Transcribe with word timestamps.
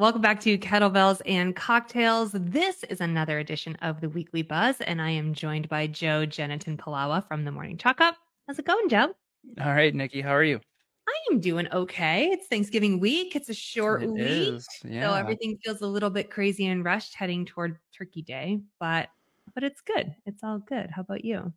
Welcome 0.00 0.22
back 0.22 0.40
to 0.40 0.56
Kettlebells 0.56 1.20
and 1.26 1.54
Cocktails. 1.54 2.32
This 2.32 2.84
is 2.84 3.02
another 3.02 3.38
edition 3.38 3.76
of 3.82 4.00
the 4.00 4.08
Weekly 4.08 4.40
Buzz, 4.40 4.80
and 4.80 4.98
I 5.02 5.10
am 5.10 5.34
joined 5.34 5.68
by 5.68 5.88
Joe 5.88 6.24
Jeniton 6.26 6.78
Palawa 6.78 7.22
from 7.28 7.44
the 7.44 7.52
Morning 7.52 7.76
Chalk 7.76 8.00
Up. 8.00 8.16
How's 8.46 8.58
it 8.58 8.64
going, 8.64 8.88
Joe? 8.88 9.14
All 9.60 9.74
right, 9.74 9.94
Niki, 9.94 10.22
how 10.22 10.30
are 10.30 10.42
you? 10.42 10.58
I 11.06 11.12
am 11.30 11.38
doing 11.38 11.68
okay. 11.70 12.28
It's 12.28 12.46
Thanksgiving 12.46 12.98
week. 12.98 13.36
It's 13.36 13.50
a 13.50 13.54
short 13.54 14.02
It 14.02 14.08
week. 14.10 14.22
is, 14.22 14.66
So 14.80 14.88
everything 14.88 15.58
feels 15.62 15.82
a 15.82 15.86
little 15.86 16.08
bit 16.08 16.30
crazy 16.30 16.68
and 16.68 16.82
rushed 16.82 17.14
heading 17.14 17.44
toward 17.44 17.76
Turkey 17.94 18.22
Day, 18.22 18.62
but 18.78 19.10
but 19.54 19.64
it's 19.64 19.82
good. 19.82 20.14
It's 20.24 20.42
all 20.42 20.60
good. 20.60 20.90
How 20.90 21.02
about 21.02 21.26
you? 21.26 21.52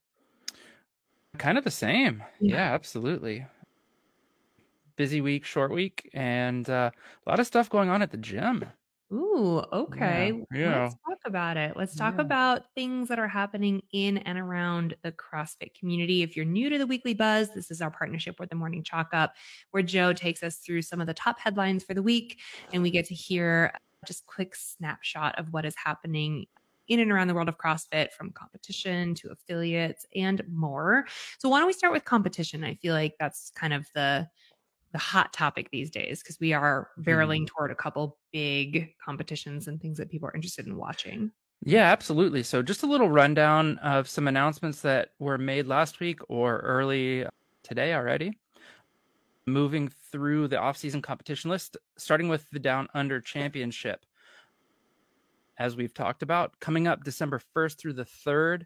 Kind 1.38 1.58
of 1.58 1.64
the 1.64 1.72
same. 1.72 2.22
Yeah. 2.42 2.56
Yeah, 2.56 2.74
absolutely. 2.74 3.46
Busy 4.96 5.22
week, 5.22 5.44
short 5.44 5.72
week, 5.72 6.10
and 6.14 6.70
uh, 6.70 6.92
a 7.26 7.30
lot 7.30 7.40
of 7.40 7.48
stuff 7.48 7.70
going 7.70 7.90
on 7.90 8.02
at 8.04 8.12
the 8.12 8.18
gym. 8.18 8.64
Ooh, 9.12 9.64
okay. 9.72 10.34
yeah. 10.54 10.84
Let's 10.84 10.96
talk 11.08 11.18
about 11.26 11.58
it. 11.58 11.76
Let's 11.76 11.96
talk 11.96 12.16
Yeah. 12.16 12.22
about 12.22 12.62
things 12.76 13.10
that 13.10 13.20
are 13.20 13.28
happening 13.28 13.82
in 13.92 14.18
and 14.20 14.38
around 14.38 14.96
the 15.04 15.12
CrossFit 15.12 15.74
community. 15.74 16.22
If 16.24 16.36
you're 16.36 16.46
new 16.46 16.70
to 16.70 16.78
the 16.78 16.88
Weekly 16.88 17.14
Buzz, 17.14 17.54
this 17.54 17.72
is 17.72 17.82
our 17.82 17.92
partnership 17.92 18.40
with 18.40 18.50
the 18.50 18.56
Morning 18.56 18.84
Chalk 18.84 19.10
Up, 19.14 19.34
where 19.72 19.84
Joe 19.84 20.14
takes 20.14 20.42
us 20.44 20.58
through 20.58 20.84
some 20.84 21.02
of 21.02 21.08
the 21.08 21.14
top 21.14 21.40
headlines 21.40 21.84
for 21.84 21.94
the 21.94 22.04
week, 22.04 22.40
and 22.72 22.82
we 22.84 22.92
get 22.92 23.06
to 23.06 23.16
hear 23.16 23.74
just 24.08 24.26
quick 24.28 24.56
snapshot 24.56 25.38
of 25.40 25.54
what 25.54 25.66
is 25.66 25.76
happening 25.84 26.46
in 26.88 27.00
and 27.00 27.12
around 27.12 27.28
the 27.30 27.34
world 27.34 27.48
of 27.50 27.58
CrossFit 27.58 28.12
from 28.12 28.32
competition 28.32 29.16
to 29.16 29.30
affiliates 29.32 30.06
and 30.16 30.42
more. 30.52 31.06
So 31.40 31.50
why 31.50 31.60
don't 31.60 31.68
we 31.68 31.74
start 31.74 31.94
with 31.94 32.04
competition? 32.04 32.64
I 32.64 32.76
feel 32.76 32.94
like 32.94 33.16
that's 33.20 33.52
kind 33.52 33.74
of 33.74 33.88
the 33.96 34.28
the 34.94 35.00
hot 35.00 35.34
topic 35.34 35.70
these 35.72 35.90
days 35.90 36.22
because 36.22 36.40
we 36.40 36.54
are 36.54 36.90
barreling 37.02 37.42
mm. 37.42 37.48
toward 37.48 37.72
a 37.72 37.76
couple 37.76 38.18
big 38.32 38.94
competitions 39.04 39.68
and 39.68 39.82
things 39.82 39.98
that 39.98 40.10
people 40.10 40.30
are 40.30 40.36
interested 40.36 40.68
in 40.68 40.78
watching. 40.78 41.32
Yeah, 41.66 41.92
absolutely. 41.92 42.44
So, 42.44 42.62
just 42.62 42.84
a 42.84 42.88
little 42.88 43.10
rundown 43.10 43.80
of 43.80 44.08
some 44.08 44.28
announcements 44.28 44.82
that 44.82 45.10
were 45.20 45.38
made 45.38 45.66
last 45.66 46.00
week 46.00 46.20
or 46.30 46.60
early 46.60 47.26
today 47.64 47.94
already. 47.94 48.38
Moving 49.46 49.92
through 50.12 50.48
the 50.48 50.60
off-season 50.60 51.02
competition 51.02 51.50
list, 51.50 51.76
starting 51.98 52.30
with 52.30 52.50
the 52.52 52.60
Down 52.60 52.88
Under 52.94 53.20
Championship. 53.20 54.06
As 55.58 55.76
we've 55.76 55.94
talked 55.94 56.24
about, 56.24 56.58
coming 56.60 56.88
up 56.88 57.04
December 57.04 57.42
1st 57.56 57.78
through 57.78 57.94
the 57.94 58.06
3rd, 58.06 58.66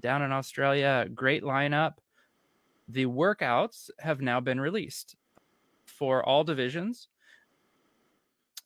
down 0.00 0.22
in 0.22 0.32
Australia, 0.32 1.06
great 1.14 1.44
lineup. 1.44 1.94
The 2.88 3.06
workouts 3.06 3.90
have 4.00 4.20
now 4.20 4.40
been 4.40 4.60
released 4.60 5.14
for 6.02 6.28
all 6.28 6.42
divisions. 6.42 7.06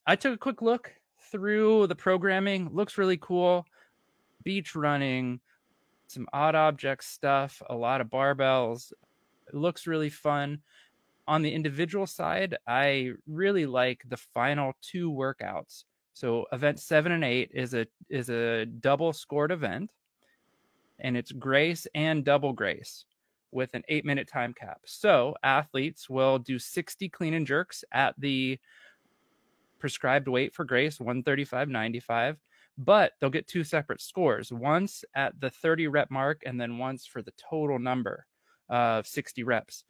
I 0.06 0.16
took 0.16 0.32
a 0.32 0.38
quick 0.38 0.62
look 0.62 0.90
through 1.30 1.86
the 1.86 1.94
programming. 1.94 2.70
Looks 2.72 2.96
really 2.96 3.18
cool. 3.18 3.66
Beach 4.42 4.74
running, 4.74 5.40
some 6.06 6.26
odd 6.32 6.54
object 6.54 7.04
stuff, 7.04 7.60
a 7.68 7.74
lot 7.74 8.00
of 8.00 8.06
barbells. 8.06 8.90
It 9.48 9.54
looks 9.54 9.86
really 9.86 10.08
fun. 10.08 10.62
On 11.28 11.42
the 11.42 11.52
individual 11.52 12.06
side, 12.06 12.56
I 12.66 13.10
really 13.26 13.66
like 13.66 14.00
the 14.08 14.16
final 14.16 14.72
two 14.80 15.12
workouts. 15.12 15.84
So 16.14 16.46
event 16.52 16.80
7 16.80 17.12
and 17.12 17.22
8 17.22 17.50
is 17.52 17.74
a 17.74 17.86
is 18.08 18.30
a 18.30 18.64
double 18.64 19.12
scored 19.12 19.52
event 19.52 19.90
and 21.00 21.18
it's 21.18 21.32
grace 21.32 21.86
and 21.94 22.24
double 22.24 22.54
grace 22.54 23.04
with 23.52 23.74
an 23.74 23.82
8 23.88 24.04
minute 24.04 24.28
time 24.28 24.52
cap. 24.52 24.80
So 24.84 25.34
athletes 25.42 26.08
will 26.08 26.38
do 26.38 26.58
60 26.58 27.08
clean 27.08 27.34
and 27.34 27.46
jerks 27.46 27.84
at 27.92 28.14
the 28.18 28.58
prescribed 29.78 30.28
weight 30.28 30.54
for 30.54 30.64
grace 30.64 30.98
135.95 30.98 32.36
but 32.78 33.12
they'll 33.20 33.30
get 33.30 33.46
two 33.46 33.64
separate 33.64 34.00
scores 34.00 34.52
once 34.52 35.04
at 35.14 35.38
the 35.40 35.50
30 35.50 35.88
rep 35.88 36.10
mark 36.10 36.42
and 36.44 36.60
then 36.60 36.78
once 36.78 37.06
for 37.06 37.22
the 37.22 37.32
total 37.36 37.78
number 37.78 38.26
of 38.68 39.06
60 39.06 39.42
reps 39.44 39.84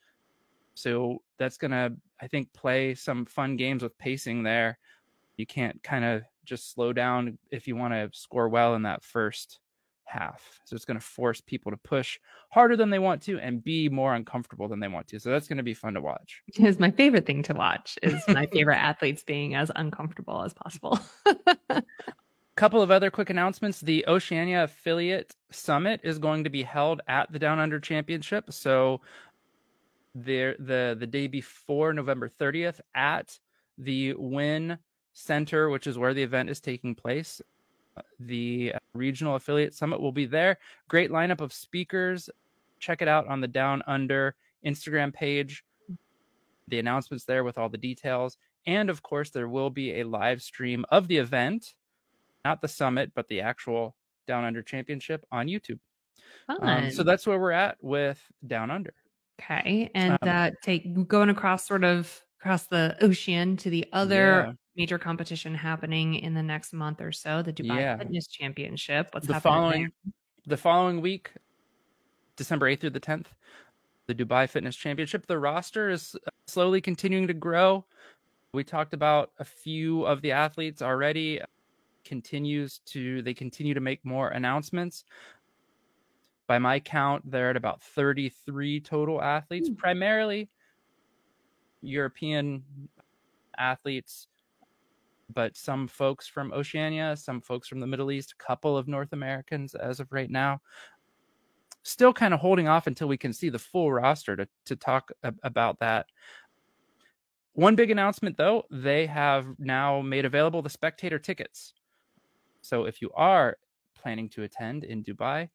so 0.75 1.23
that's 1.39 1.57
going 1.57 1.71
to 1.71 1.93
i 2.21 2.27
think 2.27 2.53
play 2.53 2.95
some 2.95 3.25
fun 3.25 3.57
games 3.57 3.83
with 3.83 3.97
pacing 3.99 4.43
there 4.43 4.79
you 5.37 5.47
can't 5.47 5.83
kind 5.83 6.05
of 6.05 6.23
just 6.45 6.73
slow 6.73 6.93
down 6.93 7.39
if 7.51 7.67
you 7.67 7.77
want 7.77 7.93
to 7.93 8.09
score 8.13 8.49
well 8.49 8.75
in 8.75 8.83
that 8.83 9.05
first 9.05 9.61
half. 10.07 10.61
So 10.65 10.75
it's 10.75 10.85
going 10.85 10.99
to 10.99 11.05
force 11.05 11.41
people 11.41 11.71
to 11.73 11.77
push 11.79 12.19
harder 12.51 12.77
than 12.77 12.91
they 12.91 12.99
want 12.99 13.23
to 13.23 13.39
and 13.39 13.63
be 13.63 13.89
more 13.89 14.15
uncomfortable 14.15 14.69
than 14.69 14.81
they 14.81 14.89
want 14.89 15.09
to. 15.09 15.21
So 15.21 15.31
that's 15.31 15.49
going 15.49 15.59
to 15.59 15.63
be 15.63 15.75
fun 15.75 15.95
to 15.95 16.01
watch. 16.01 16.43
Is 16.57 16.79
my 16.79 16.91
favorite 16.91 17.27
thing 17.27 17.43
to 17.45 17.55
watch 17.55 17.99
is 18.03 18.23
my 18.29 18.47
favorite 18.53 18.79
athletes 18.79 19.23
being 19.23 19.55
as 19.55 19.71
uncomfortable 19.75 20.43
as 20.43 20.55
possible. 20.55 20.99
couple 22.57 22.81
of 22.81 22.91
other 22.91 23.11
quick 23.11 23.29
announcements. 23.29 23.81
The 23.83 24.03
oceania 24.09 24.65
affiliate 24.65 25.37
summit 25.51 26.01
is 26.03 26.19
going 26.19 26.45
to 26.45 26.51
be 26.51 26.63
held 26.63 27.03
at 27.07 27.31
the 27.31 27.39
down 27.39 27.59
under 27.59 27.79
championship. 27.79 28.51
So 28.51 29.03
there 30.17 30.57
the 30.59 30.97
the 30.99 31.07
day 31.07 31.27
before 31.27 31.93
november 31.93 32.31
30th 32.41 32.81
at 32.95 33.39
the 33.77 34.15
win 34.15 34.79
center 35.13 35.69
which 35.69 35.87
is 35.87 35.99
where 35.99 36.15
the 36.15 36.23
event 36.23 36.49
is 36.49 36.59
taking 36.59 36.95
place 36.95 37.43
the 38.21 38.75
regional 38.95 39.37
affiliate 39.37 39.75
summit 39.75 40.01
will 40.01 40.13
be 40.13 40.27
there 40.27 40.59
great 40.89 41.11
lineup 41.11 41.41
of 41.41 41.53
speakers 41.53 42.29
check 42.79 43.03
it 43.03 43.09
out 43.09 43.27
on 43.29 43.41
the 43.41 43.49
down 43.49 43.83
under 43.87 44.35
instagram 44.65 45.13
page 45.13 45.65
the 46.69 46.79
announcements 46.79 47.25
there 47.25 47.45
with 47.45 47.59
all 47.59 47.69
the 47.69 47.79
details 47.79 48.39
and 48.67 48.91
of 48.91 49.03
course 49.03 49.31
there 49.31 49.49
will 49.49 49.71
be 49.71 50.01
a 50.01 50.05
live 50.05 50.43
stream 50.43 50.85
of 50.91 51.09
the 51.09 51.17
event 51.17 51.75
not 52.47 52.61
the 52.61 52.69
summit, 52.69 53.11
but 53.17 53.27
the 53.27 53.41
actual 53.41 53.97
Down 54.29 54.45
Under 54.45 54.63
Championship 54.63 55.27
on 55.33 55.49
YouTube. 55.49 55.81
Fun. 56.47 56.59
Um, 56.63 56.91
so 56.93 57.03
that's 57.03 57.27
where 57.27 57.41
we're 57.41 57.51
at 57.51 57.77
with 57.81 58.23
Down 58.47 58.71
Under. 58.71 58.95
okay. 59.41 59.91
And 59.97 60.13
um, 60.23 60.29
uh, 60.29 60.51
take 60.63 61.09
going 61.09 61.29
across 61.29 61.67
sort 61.67 61.83
of 61.83 62.23
across 62.41 62.67
the 62.67 62.97
ocean 63.01 63.57
to 63.59 63.71
the 63.71 63.87
other 63.93 64.45
Yeah. 64.49 64.53
major 64.77 64.99
competition 64.99 65.55
happening 65.55 66.15
in 66.15 66.35
the 66.35 66.43
next 66.43 66.73
month 66.73 67.01
or 67.01 67.13
so, 67.13 67.43
the 67.43 67.53
Dubai 67.53 67.77
Yeah. 67.79 67.97
Fitness 67.99 68.27
Championship. 68.29 69.09
What's 69.13 69.27
the 69.27 69.35
happening 69.35 69.53
following 69.53 69.83
there? 70.05 70.13
the 70.47 70.57
following 70.57 71.01
week, 71.01 71.33
December 72.37 72.67
8th 72.69 72.83
through 72.83 72.91
the 72.91 73.01
10th, 73.01 73.33
the 74.07 74.15
Dubai 74.15 74.49
Fitness 74.49 74.77
Championship. 74.77 75.27
The 75.27 75.39
roster 75.39 75.89
is 75.91 76.15
uh, 76.15 76.31
slowly 76.47 76.81
continuing 76.81 77.27
to 77.27 77.35
grow. 77.35 77.87
We 78.53 78.65
talked 78.65 78.95
about 78.95 79.33
a 79.39 79.45
few 79.45 80.05
of 80.05 80.23
the 80.23 80.33
athletes 80.33 80.83
already. 80.83 81.41
Continues 82.05 82.79
to 82.87 83.23
they 83.23 83.35
continue 83.35 83.75
to 83.75 83.81
make 83.81 84.05
more 84.05 84.29
announcements. 84.29 85.05
By 86.47 86.59
my 86.61 86.79
count, 86.79 87.29
they're 87.29 87.51
at 87.51 87.57
about 87.57 87.83
33 87.83 88.81
total 88.81 89.21
athletes, 89.21 89.69
Hmm. 89.69 89.75
primarily 89.75 90.49
European 91.83 92.63
athletes, 93.59 94.29
but 95.33 95.57
some 95.57 95.89
folks 95.89 96.27
from 96.27 96.53
Oceania, 96.53 97.17
some 97.17 97.41
folks 97.41 97.69
from 97.69 97.81
the 97.81 97.87
Middle 97.87 98.11
East, 98.11 98.33
a 98.39 98.43
couple 98.43 98.77
of 98.77 98.89
North 98.89 99.13
Americans 99.13 99.75
as 99.75 100.01
of 100.01 100.13
right 100.13 100.31
now. 100.31 100.61
Still 101.83 102.13
kind 102.13 102.35
of 102.35 102.41
holding 102.41 102.69
off 102.69 102.87
until 102.87 103.09
we 103.09 103.17
can 103.17 103.33
see 103.33 103.49
the 103.49 103.59
full 103.59 103.93
roster 103.93 104.37
to, 104.37 104.49
to 104.67 104.77
talk 104.77 105.11
ab- 105.23 105.39
about 105.43 105.79
that. 105.81 106.07
One 107.53 107.75
big 107.75 107.91
announcement, 107.91 108.37
though, 108.37 108.65
they 108.71 109.07
have 109.07 109.47
now 109.59 110.03
made 110.03 110.25
available 110.25 110.63
the 110.63 110.69
spectator 110.69 111.19
tickets. 111.19 111.73
So 112.61 112.85
if 112.85 113.01
you 113.01 113.11
are 113.15 113.57
planning 113.95 114.29
to 114.31 114.43
attend 114.43 114.85
in 114.85 115.03
Dubai, 115.03 115.49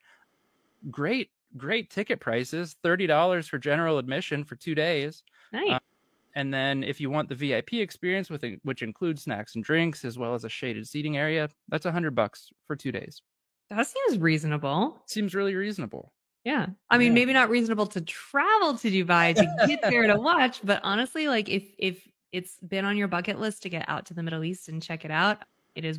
great, 0.90 1.30
great 1.58 1.90
ticket 1.90 2.20
prices 2.20 2.76
$30 2.84 3.48
for 3.48 3.60
general 3.60 3.98
admission 3.98 4.44
for 4.44 4.56
two 4.56 4.74
days. 4.74 5.24
Nice. 5.52 5.81
And 6.36 6.53
then 6.53 6.84
if 6.84 7.00
you 7.02 7.09
want 7.09 7.30
the 7.30 7.36
VIP 7.36 7.74
experience, 7.74 8.30
with 8.30 8.44
which 8.64 8.81
includes 8.81 9.24
snacks 9.24 9.56
and 9.56 9.64
drinks 9.64 10.06
as 10.06 10.18
well 10.18 10.34
as 10.34 10.44
a 10.44 10.50
shaded 10.50 10.88
seating 10.88 11.18
area, 11.18 11.50
that's 11.69 11.86
a 11.86 11.92
hundred 11.92 12.16
bucks 12.16 12.50
for 12.68 12.75
two 12.75 12.92
days. 12.92 13.22
that 13.69 13.88
seems 13.88 14.18
reasonable. 14.19 15.01
Seems 15.07 15.33
really 15.33 15.56
reasonable. 15.56 16.13
Yeah. 16.44 16.68
I 16.89 16.98
mean, 16.98 17.10
Yeah. 17.10 17.13
maybe 17.13 17.33
not 17.33 17.50
reasonable 17.50 17.86
to 17.88 18.01
travel 18.01 18.78
to 18.78 18.89
Dubai 18.92 19.36
to 19.36 19.68
get 19.68 19.81
there 19.89 20.07
to 20.07 20.18
watch, 20.19 20.60
but 20.63 20.81
honestly, 20.83 21.28
like 21.28 21.48
if 21.50 21.63
if 21.78 22.07
it's 22.31 22.57
been 22.68 22.86
on 22.86 22.98
your 22.98 23.07
bucket 23.07 23.39
list 23.39 23.63
to 23.63 23.69
get 23.69 23.86
out 23.88 24.06
to 24.07 24.13
the 24.13 24.24
Middle 24.24 24.44
East 24.44 24.68
and 24.69 24.81
check 24.81 25.06
it 25.06 25.12
out, 25.12 25.39
it 25.75 25.86
is 25.86 25.98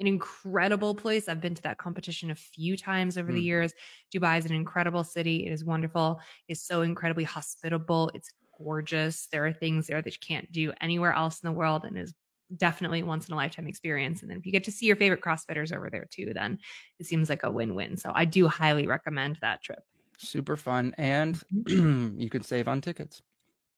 an 0.00 0.06
incredible 0.08 0.94
place. 0.94 1.28
I've 1.28 1.40
been 1.40 1.54
to 1.54 1.62
that 1.62 1.78
competition 1.78 2.30
a 2.30 2.34
few 2.34 2.76
times 2.76 3.16
over 3.16 3.30
the 3.32 3.38
Mm. 3.40 3.44
years. 3.44 3.72
Dubai 4.14 4.38
is 4.38 4.44
an 4.46 4.54
incredible 4.54 5.04
city. 5.04 5.46
It 5.46 5.52
is 5.52 5.64
wonderful. 5.64 6.20
It's 6.48 6.60
so 6.62 6.82
incredibly 6.82 7.24
hospitable. 7.24 8.10
It's 8.14 8.30
gorgeous. 8.58 9.26
There 9.32 9.46
are 9.46 9.52
things 9.52 9.86
there 9.86 10.00
that 10.02 10.12
you 10.12 10.18
can't 10.20 10.50
do 10.52 10.72
anywhere 10.80 11.12
else 11.12 11.40
in 11.42 11.46
the 11.48 11.52
world 11.52 11.84
and 11.84 11.96
is 11.98 12.12
definitely 12.56 13.02
once 13.02 13.26
in 13.28 13.32
a 13.34 13.36
lifetime 13.36 13.66
experience. 13.66 14.22
And 14.22 14.30
then 14.30 14.38
if 14.38 14.46
you 14.46 14.52
get 14.52 14.64
to 14.64 14.70
see 14.72 14.86
your 14.86 14.96
favorite 14.96 15.20
CrossFitters 15.22 15.74
over 15.74 15.88
there 15.90 16.06
too, 16.10 16.32
then 16.34 16.58
it 16.98 17.06
seems 17.06 17.28
like 17.28 17.42
a 17.42 17.50
win-win. 17.50 17.96
So 17.96 18.12
I 18.14 18.24
do 18.26 18.46
highly 18.48 18.86
recommend 18.86 19.38
that 19.40 19.62
trip. 19.62 19.80
Super 20.18 20.56
fun, 20.56 20.94
and 20.98 21.40
Mm-hmm. 21.54 22.20
you 22.20 22.30
can 22.30 22.42
save 22.42 22.68
on 22.68 22.80
tickets. 22.80 23.22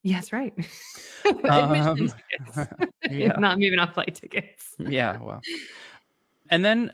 Yes, 0.02 0.32
right. 0.32 0.52
Um, 1.48 2.10
yeah. 3.10 3.32
Not 3.38 3.58
moving 3.58 3.78
off 3.78 3.94
flight 3.94 4.14
tickets. 4.14 4.74
yeah, 4.78 5.18
well. 5.20 5.40
And 6.50 6.64
then 6.64 6.92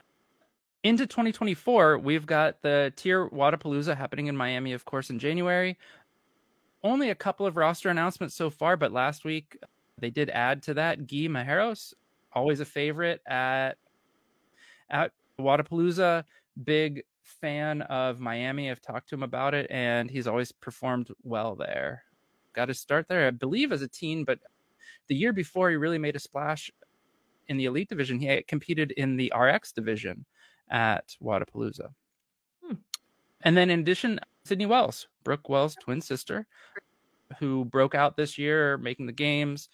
into 0.85 1.07
2024, 1.07 1.99
we've 1.99 2.27
got 2.27 2.63
the 2.63 2.93
TYR 2.97 3.29
Wodapalooza 3.31 3.97
happening 3.97 4.27
in 4.29 4.37
Miami, 4.37 4.73
of 4.73 4.85
course, 4.85 5.11
in 5.11 5.19
January. 5.19 5.77
Only 6.85 7.11
a 7.11 7.15
couple 7.15 7.47
of 7.47 7.57
roster 7.57 7.89
announcements 7.89 8.35
so 8.35 8.51
far, 8.51 8.77
but 8.77 8.93
last 8.93 9.25
week 9.25 9.57
they 9.99 10.11
did 10.11 10.31
add 10.31 10.63
to 10.65 10.75
that. 10.75 11.07
Guy 11.07 11.29
Malheiros, 11.29 11.95
always 12.33 12.61
a 12.61 12.65
favorite 12.65 13.21
at 13.27 13.77
at 14.91 15.13
Wodapalooza. 15.39 16.25
Big 16.65 17.05
fan 17.23 17.83
of 17.83 18.21
Miami. 18.21 18.71
I've 18.71 18.83
talked 18.83 19.09
to 19.11 19.15
him 19.15 19.23
about 19.23 19.55
it, 19.55 19.69
and 19.71 20.11
he's 20.11 20.27
always 20.27 20.53
performed 20.53 21.11
well 21.23 21.55
there. 21.55 22.05
Got 22.53 22.67
to 22.67 22.75
start 22.75 23.07
there, 23.09 23.27
I 23.27 23.31
believe, 23.31 23.73
as 23.73 23.83
a 23.83 23.89
teen, 23.89 24.25
but 24.25 24.41
the 25.09 25.15
year 25.15 25.33
before 25.33 25.71
he 25.71 25.77
really 25.77 25.99
made 25.99 26.17
a 26.17 26.21
splash 26.21 26.71
in 27.49 27.57
the 27.57 27.67
elite 27.67 27.89
division. 27.89 28.19
He 28.19 28.43
competed 28.43 28.93
in 28.93 29.17
the 29.17 29.33
RX 29.37 29.73
division 29.73 30.25
at 30.71 31.17
Wodapalooza. 31.23 31.91
Hmm. 32.65 32.75
And 33.43 33.57
then 33.57 33.71
in 33.71 33.81
addition, 33.81 34.21
Sydney 34.45 34.67
Wells, 34.67 35.09
Brooke 35.25 35.49
Wells' 35.49 35.77
twin 35.77 36.01
sister, 36.01 36.47
who 37.39 37.65
broke 37.65 37.95
out 37.95 38.17
this 38.17 38.39
year 38.39 38.77
making 38.79 39.07
the 39.07 39.13
games. 39.13 39.69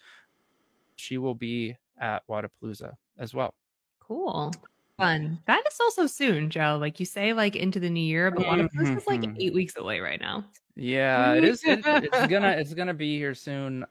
She 0.95 1.17
will 1.17 1.35
be 1.35 1.75
at 1.99 2.23
Wodapalooza 2.29 2.93
as 3.17 3.33
well. 3.33 3.53
Cool. 3.99 4.53
Fun. 4.97 5.39
That 5.47 5.63
is 5.67 5.77
also 5.79 6.07
soon, 6.07 6.49
Joe. 6.49 6.77
Like 6.79 6.99
you 6.99 7.05
say, 7.05 7.33
like 7.33 7.55
into 7.55 7.79
the 7.79 7.89
new 7.89 8.01
year, 8.03 8.31
but 8.31 8.45
Wodapalooza 8.45 8.97
is 8.97 9.07
like 9.07 9.21
Mhm. 9.21 9.35
eight 9.39 9.53
weeks 9.53 9.75
away 9.77 9.99
right 9.99 10.19
now. 10.19 10.45
Yeah, 10.75 11.33
it 11.33 11.43
is. 11.43 11.63
It, 11.63 11.85
it's 11.85 12.27
gonna 12.27 12.51
it's 12.51 12.73
gonna 12.73 12.93
be 12.93 13.17
here 13.17 13.33
soon. 13.33 13.85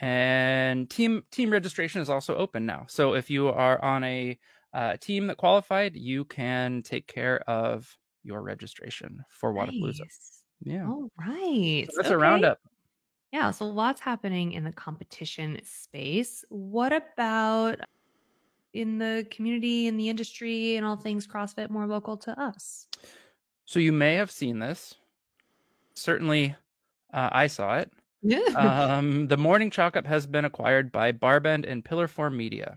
And 0.00 0.88
team 0.88 1.24
team 1.30 1.50
registration 1.50 2.00
is 2.00 2.10
also 2.10 2.36
open 2.36 2.66
now. 2.66 2.86
So 2.88 3.14
if 3.14 3.30
you 3.30 3.48
are 3.48 3.82
on 3.84 4.04
a 4.04 4.38
uh, 4.72 4.96
team 4.98 5.26
that 5.26 5.38
qualified, 5.38 5.96
you 5.96 6.24
can 6.24 6.82
take 6.82 7.06
care 7.06 7.40
of 7.48 7.96
your 8.28 8.42
registration 8.42 9.24
for 9.30 9.52
Wodapalooza. 9.54 10.00
Nice. 10.00 10.42
Yeah, 10.62 10.86
All 10.86 11.10
right. 11.18 11.86
so 11.90 11.96
that's 11.96 12.08
Okay. 12.08 12.14
a 12.14 12.18
roundup. 12.18 12.60
Yeah, 13.32 13.50
so 13.50 13.66
lots 13.66 14.00
happening 14.00 14.52
in 14.52 14.64
the 14.64 14.72
competition 14.72 15.58
space. 15.64 16.44
What 16.50 16.92
about 16.92 17.80
in 18.74 18.98
the 18.98 19.26
community, 19.30 19.86
in 19.86 19.96
the 19.96 20.08
industry, 20.08 20.76
and 20.76 20.84
all 20.86 20.96
things 20.96 21.26
CrossFit 21.26 21.70
more 21.70 21.86
local 21.86 22.16
to 22.18 22.38
us? 22.40 22.86
So 23.64 23.78
you 23.80 23.92
may 23.92 24.14
have 24.14 24.30
seen 24.30 24.58
this. 24.58 24.94
Certainly, 25.94 26.54
uh, 27.12 27.28
I 27.32 27.46
saw 27.46 27.78
it. 27.78 27.90
Yeah. 28.22 28.38
Um, 28.98 29.28
the 29.28 29.36
Morning 29.36 29.70
Chalk 29.70 29.96
Up 29.96 30.06
has 30.06 30.26
been 30.26 30.44
acquired 30.44 30.90
by 30.90 31.12
Barbend 31.12 31.70
and 31.70 31.84
Pillar4 31.84 32.34
Media 32.34 32.76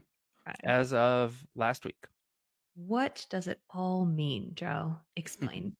as 0.63 0.93
of 0.93 1.35
last 1.55 1.83
week. 1.85 2.05
What 2.75 3.25
does 3.29 3.47
it 3.47 3.59
all 3.69 4.05
mean, 4.05 4.51
Joe? 4.55 4.95
Explain. 5.15 5.75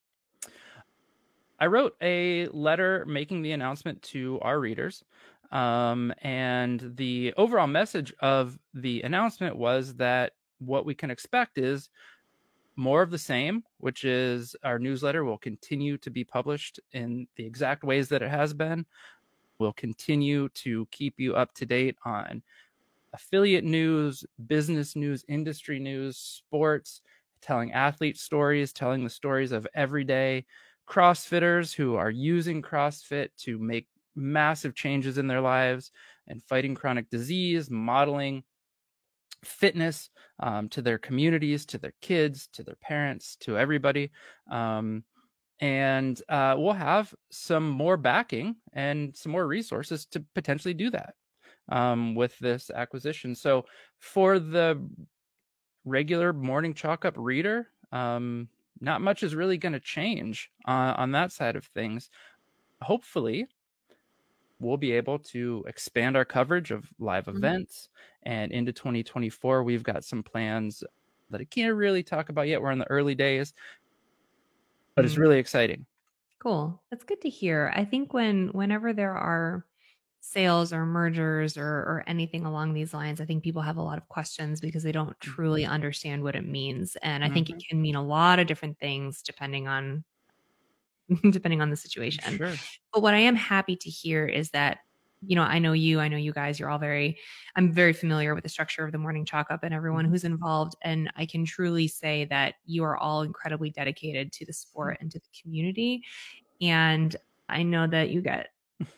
I 1.59 1.67
wrote 1.67 1.95
a 2.01 2.47
letter 2.47 3.05
making 3.05 3.43
the 3.43 3.51
announcement 3.51 4.01
to 4.03 4.39
our 4.41 4.59
readers. 4.59 5.03
Um, 5.51 6.13
and 6.21 6.93
the 6.95 7.33
overall 7.38 7.67
message 7.67 8.13
of 8.19 8.57
the 8.73 9.01
announcement 9.01 9.55
was 9.55 9.93
that 9.95 10.33
what 10.59 10.85
we 10.85 10.95
can 10.95 11.11
expect 11.11 11.57
is 11.57 11.89
more 12.75 13.01
of 13.01 13.11
the 13.11 13.17
same, 13.17 13.63
which 13.77 14.05
is 14.05 14.55
our 14.63 14.79
newsletter 14.79 15.23
will 15.23 15.37
continue 15.37 15.97
to 15.97 16.09
be 16.09 16.23
published 16.23 16.79
in 16.94 17.27
the 17.35 17.45
exact 17.45 17.83
ways 17.83 18.07
that 18.09 18.21
it 18.21 18.29
has 18.29 18.53
been. 18.53 18.85
We'll 19.59 19.73
continue 19.73 20.49
to 20.49 20.87
keep 20.89 21.15
you 21.17 21.35
up 21.35 21.53
to 21.55 21.65
date 21.65 21.97
on 22.05 22.41
affiliate 23.13 23.63
news, 23.63 24.23
business 24.47 24.95
news, 24.95 25.23
industry 25.27 25.79
news, 25.79 26.17
sports, 26.17 27.01
telling 27.41 27.73
athlete 27.73 28.17
stories, 28.17 28.71
telling 28.71 29.03
the 29.03 29.09
stories 29.09 29.51
of 29.51 29.67
everyday 29.73 30.45
CrossFitters 30.87 31.73
who 31.73 31.95
are 31.95 32.09
using 32.09 32.61
CrossFit 32.61 33.29
to 33.37 33.57
make 33.57 33.87
massive 34.15 34.75
changes 34.75 35.17
in 35.17 35.27
their 35.27 35.41
lives 35.41 35.91
and 36.27 36.43
fighting 36.43 36.75
chronic 36.75 37.09
disease, 37.09 37.69
modeling 37.69 38.43
fitness 39.43 40.09
um, 40.39 40.69
to 40.69 40.81
their 40.81 40.97
communities, 40.97 41.65
to 41.65 41.77
their 41.77 41.93
kids, 42.01 42.47
to 42.53 42.63
their 42.63 42.75
parents, 42.81 43.37
to 43.37 43.57
everybody. 43.57 44.11
Um, 44.49 45.03
and 45.59 46.19
uh, 46.27 46.55
we'll 46.57 46.73
have 46.73 47.13
some 47.31 47.69
more 47.69 47.97
backing 47.97 48.55
and 48.73 49.15
some 49.15 49.31
more 49.31 49.47
resources 49.47 50.05
to 50.07 50.25
potentially 50.33 50.73
do 50.73 50.89
that 50.89 51.13
um, 51.71 52.15
with 52.15 52.38
this 52.39 52.69
acquisition. 52.69 53.35
So 53.35 53.65
for 54.00 54.39
the 54.39 54.88
regular 55.85 56.33
morning 56.33 56.73
chalk 56.73 57.06
up 57.06 57.15
reader, 57.18 57.69
um, 57.91 58.50
not 58.79 59.01
much 59.01 59.23
is 59.23 59.35
really 59.35 59.57
going 59.57 59.73
to 59.73 59.79
change 59.79 60.51
uh, 60.68 60.94
on 60.97 61.12
that 61.12 61.31
side 61.31 61.56
of 61.56 61.65
things. 61.65 62.09
Hopefully, 62.81 63.47
we'll 64.59 64.77
be 64.77 64.91
able 64.91 65.18
to 65.18 65.63
expand 65.68 66.15
our 66.15 66.25
coverage 66.25 66.71
of 66.71 66.89
live 67.00 67.27
Mhm. 67.31 67.62
events. 67.62 67.89
And 68.23 68.51
into 68.51 68.71
2024, 68.71 69.63
we've 69.63 69.83
got 69.83 70.03
some 70.06 70.23
plans 70.23 70.83
that 71.29 71.41
I 71.41 71.45
can't 71.45 71.75
really 71.75 72.03
talk 72.03 72.29
about 72.29 72.47
yet. 72.47 72.62
We're 72.62 72.71
in 72.71 72.79
the 72.79 72.89
early 72.89 73.15
days, 73.15 73.53
but 74.95 75.06
it's 75.06 75.18
Mm. 75.18 75.18
really 75.18 75.38
exciting. 75.39 75.85
Cool. 76.39 76.81
That's 76.89 77.03
good 77.03 77.21
to 77.21 77.29
hear. 77.29 77.71
I 77.75 77.85
think 77.85 78.13
when 78.13 78.50
whenever 78.50 78.94
there 78.94 79.13
are 79.15 79.65
sales 80.21 80.71
or 80.71 80.85
mergers 80.85 81.57
or 81.57 81.65
or 81.65 82.03
anything 82.07 82.45
along 82.45 82.73
these 82.73 82.94
lines, 82.94 83.19
I 83.19 83.25
think 83.25 83.44
people 83.44 83.62
have 83.62 83.77
a 83.77 83.81
lot 83.81 83.97
of 83.97 84.07
questions 84.07 84.62
because 84.62 84.83
they 84.83 84.91
don't 84.91 85.19
truly 85.19 85.63
mm-hmm. 85.63 85.73
understand 85.73 86.23
what 86.23 86.35
it 86.35 86.47
means. 86.47 86.95
And 87.01 87.23
I 87.23 87.29
think 87.29 87.50
it 87.50 87.53
mm-hmm. 87.53 87.69
can 87.69 87.81
mean 87.81 87.95
a 87.95 88.03
lot 88.03 88.39
of 88.39 88.47
different 88.47 88.79
things 88.79 89.21
depending 89.21 89.68
on 89.68 90.03
depending 91.31 91.62
on 91.62 91.69
the 91.69 91.75
situation. 91.75 92.38
Sure. 92.38 92.53
But 92.94 93.01
what 93.01 93.13
I 93.13 93.19
am 93.19 93.35
happy 93.35 93.75
to 93.75 93.89
hear 93.89 94.25
is 94.25 94.51
that, 94.51 94.79
you 95.25 95.35
know, 95.35 95.44
I 95.44 95.59
know 95.59 95.73
you, 95.73 96.00
I 96.00 96.07
know 96.07 96.18
you 96.18 96.33
guys, 96.33 96.59
you're 96.59 96.69
all 96.69 96.79
very, 96.79 97.18
I'm 97.56 97.71
very 97.71 97.94
familiar 97.94 98.33
with 98.33 98.44
the 98.44 98.50
structure 98.50 98.85
of 98.85 98.91
the 98.91 98.97
morning 98.97 99.25
chalk 99.25 99.47
up 99.50 99.63
and 99.63 99.73
everyone 99.73 100.06
mm-hmm. 100.06 100.13
who's 100.13 100.23
involved. 100.23 100.75
And 100.83 101.12
I 101.15 101.25
can 101.25 101.45
truly 101.45 101.88
say 101.88 102.25
that 102.25 102.56
you 102.65 102.83
are 102.83 102.97
all 102.97 103.23
incredibly 103.23 103.71
dedicated 103.71 104.31
to 104.33 104.45
the 104.45 104.53
sport 104.53 104.97
and 105.01 105.12
to 105.12 105.19
the 105.19 105.41
community. 105.41 106.03
And 106.62 107.15
I 107.50 107.63
know 107.63 107.88
that 107.88 108.09
you 108.09 108.21
get 108.21 108.50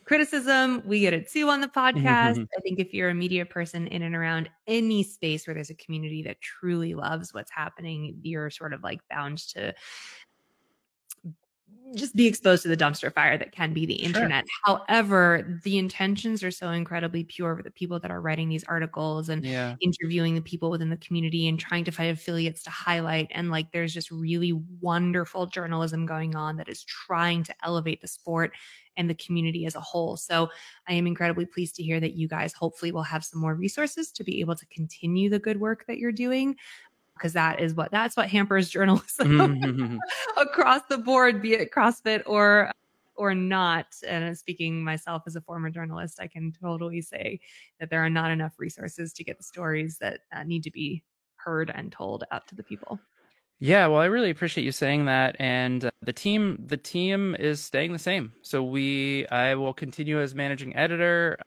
criticism. 0.06 0.82
We 0.86 1.00
get 1.02 1.14
it 1.14 1.30
too 1.30 1.50
on 1.50 1.62
the 1.62 1.68
podcast. 1.68 2.36
Mm-hmm. 2.36 2.44
I 2.58 2.62
think 2.62 2.80
if 2.80 2.94
you're 2.94 3.10
a 3.10 3.16
media 3.16 3.46
person 3.46 3.88
in 3.88 4.02
and 4.02 4.16
around 4.16 4.50
any 4.68 5.04
space 5.04 5.48
where 5.48 5.54
there's 5.54 5.70
a 5.70 5.76
community 5.76 6.24
that 6.24 6.42
truly 6.42 6.94
loves 6.96 7.34
what's 7.34 7.52
happening, 7.52 8.20
you're 8.22 8.50
sort 8.50 8.74
of 8.74 8.84
like 8.84 9.00
bound 9.10 9.40
to 9.50 9.74
just 11.96 12.16
be 12.16 12.28
exposed 12.28 12.64
to 12.64 12.70
the 12.70 12.78
dumpster 12.78 13.14
fire 13.14 13.38
that 13.38 13.52
can 13.52 13.74
be 13.74 13.86
the 13.86 13.94
Sure. 14.02 14.34
internet. 14.34 14.46
However, 14.66 15.60
the 15.64 15.78
intentions 15.78 16.44
are 16.44 16.52
so 16.52 16.70
incredibly 16.72 17.24
pure 17.24 17.56
for 17.56 17.64
the 17.64 17.72
people 17.72 18.00
that 18.00 18.12
are 18.12 18.22
writing 18.22 18.50
these 18.50 18.64
articles 18.66 19.30
and 19.30 19.44
Yeah. 19.44 19.78
interviewing 19.80 20.36
the 20.36 20.42
people 20.42 20.70
within 20.72 20.90
the 20.90 20.98
community 20.98 21.48
and 21.48 21.60
trying 21.60 21.84
to 21.86 21.92
find 21.92 22.10
affiliates 22.10 22.64
to 22.64 22.70
highlight. 22.70 23.28
And 23.32 23.52
like, 23.52 23.72
there's 23.72 23.94
just 23.94 24.12
really 24.12 24.54
wonderful 24.54 25.46
journalism 25.48 26.06
going 26.06 26.36
on 26.36 26.58
that 26.58 26.70
is 26.70 26.84
trying 26.84 27.44
to 27.44 27.56
elevate 27.64 28.02
the 28.02 28.08
sport 28.08 28.54
and 28.96 29.10
the 29.10 29.16
community 29.16 29.66
as 29.66 29.76
a 29.76 29.82
whole. 29.82 30.18
So 30.18 30.50
I 30.88 30.94
am 30.94 31.08
incredibly 31.08 31.46
pleased 31.46 31.76
to 31.76 31.84
hear 31.84 32.00
that 32.00 32.14
you 32.14 32.28
guys 32.28 32.54
hopefully 32.54 32.92
will 32.92 33.04
have 33.04 33.26
some 33.26 33.42
more 33.42 33.56
resources 33.56 34.12
to 34.14 34.24
be 34.24 34.40
able 34.40 34.56
to 34.56 34.66
continue 34.68 35.30
the 35.30 35.40
good 35.40 35.60
work 35.60 35.86
that 35.88 35.98
you're 35.98 36.12
doing. 36.12 36.56
Because 37.16 37.34
that 37.34 37.60
is 37.60 37.76
what 37.76 37.92
that's 37.92 38.18
what 38.18 38.30
hampers 38.30 38.70
journalism 38.76 39.28
Mhm. 39.28 40.00
across 40.38 40.82
the 40.90 40.98
board, 40.98 41.42
be 41.42 41.54
it 41.54 41.72
CrossFit 41.72 42.24
or 42.26 42.72
or 43.16 43.36
not. 43.36 43.86
And 44.08 44.36
speaking 44.38 44.84
myself 44.84 45.24
as 45.28 45.36
a 45.36 45.42
former 45.42 45.70
journalist, 45.70 46.20
I 46.20 46.28
can 46.28 46.52
totally 46.52 47.02
say 47.02 47.40
that 47.80 47.90
there 47.92 48.04
are 48.04 48.10
not 48.10 48.32
enough 48.32 48.54
resources 48.58 49.14
to 49.14 49.24
get 49.24 49.38
the 49.38 49.44
stories 49.44 50.00
that 50.00 50.22
uh, 50.36 50.44
need 50.44 50.64
to 50.64 50.72
be 50.72 51.04
heard 51.36 51.72
and 51.74 51.92
told 51.92 52.24
out 52.32 52.48
to 52.48 52.56
the 52.56 52.64
people. 52.64 53.00
Yeah, 53.60 53.88
well, 53.88 54.02
I 54.02 54.06
really 54.06 54.30
appreciate 54.32 54.64
you 54.66 54.72
saying 54.72 55.06
that, 55.06 55.36
and 55.40 55.86
uh, 55.86 55.92
the 56.02 56.12
team 56.12 56.64
the 56.66 56.76
team 56.76 57.36
is 57.40 57.62
staying 57.62 57.94
the 57.94 58.00
same. 58.00 58.34
So 58.42 58.64
we, 58.64 59.28
I 59.28 59.56
will 59.56 59.74
continue 59.74 60.20
as 60.20 60.34
managing 60.36 60.76
editor. 60.76 61.38